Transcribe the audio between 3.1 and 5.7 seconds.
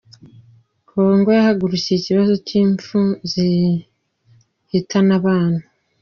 zihitana abana